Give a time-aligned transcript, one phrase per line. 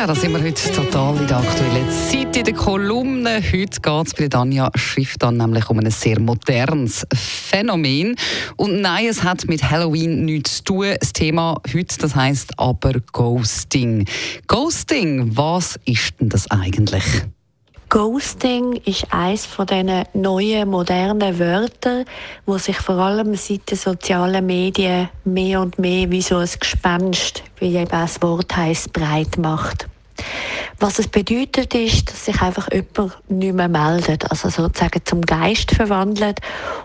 [0.00, 3.42] ja, da sind wir heute total in der aktuellen Zeit in der Kolumne.
[3.42, 8.16] Heute geht es bei Danja Schrift an, nämlich um ein sehr modernes Phänomen.
[8.56, 10.94] Und nein, es hat mit Halloween nichts zu tun.
[10.98, 14.06] Das Thema heute, das heißt aber Ghosting.
[14.46, 17.04] Ghosting, was ist denn das eigentlich?
[17.90, 22.04] Ghosting ist eines von diesen neuen, modernen Wörtern,
[22.46, 27.42] wo sich vor allem seit den sozialen Medien mehr und mehr wie so ein Gespenst,
[27.58, 29.88] wie eben das Wort heißt, breit macht.
[30.78, 35.72] Was es bedeutet, ist, dass sich einfach jemand nicht mehr meldet, also sozusagen zum Geist
[35.72, 36.38] verwandelt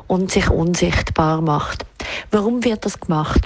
[0.08, 1.86] und sich unsichtbar macht.
[2.32, 3.46] Warum wird das gemacht?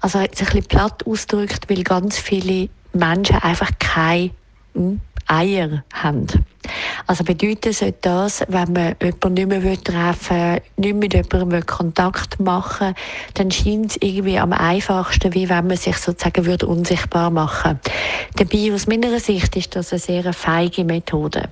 [0.00, 4.30] Also jetzt ein bisschen platt ausgedrückt, weil ganz viele Menschen einfach keine
[4.74, 6.28] hm, Eier haben.
[7.10, 12.38] Also bedeutet sollte das, wenn man jemanden nicht mehr treffen will, nicht mit jemandem Kontakt
[12.38, 12.94] machen will,
[13.34, 17.80] dann scheint es irgendwie am einfachsten, wie wenn man sich sozusagen würde unsichtbar machen
[18.36, 21.48] Dabei, aus meiner Sicht, ist das eine sehr feige Methode.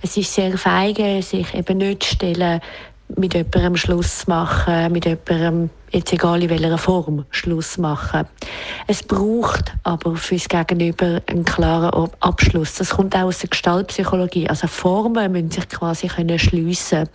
[0.00, 2.62] Es ist sehr feige, sich eben nicht zu stellen,
[3.16, 8.26] mit jemandem Schluss machen, mit jemandem, jetzt egal in welcher Form, Schluss machen.
[8.86, 12.74] Es braucht aber fürs Gegenüber einen klaren Abschluss.
[12.74, 14.48] Das kommt auch aus der Gestaltpsychologie.
[14.48, 17.08] Also Formen müssen sich quasi können schliessen.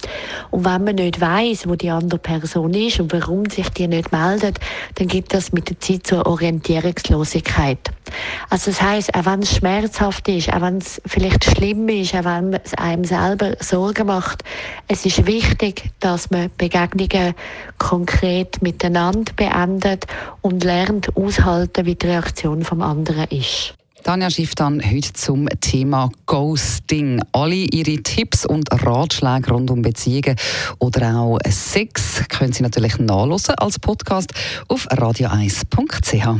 [0.51, 4.11] Und wenn man nicht weiß, wo die andere Person ist und warum sich die nicht
[4.11, 4.59] meldet,
[4.95, 7.91] dann gibt das mit der Zeit zur Orientierungslosigkeit.
[8.49, 12.25] Also das heißt, auch wenn es schmerzhaft ist, auch wenn es vielleicht schlimm ist, auch
[12.25, 14.43] wenn es einem selber Sorgen macht,
[14.87, 17.33] es ist wichtig, dass man Begegnungen
[17.77, 20.05] konkret miteinander beendet
[20.41, 23.75] und lernt aushalten, wie die Reaktion vom anderen ist.
[24.03, 27.21] Tanja Schiff dann heute zum Thema Ghosting.
[27.33, 30.35] Alle Ihre Tipps und Ratschläge rund um Beziehungen
[30.79, 34.33] oder auch Sex können Sie natürlich nachlesen als Podcast
[34.67, 36.39] auf radio1.ch.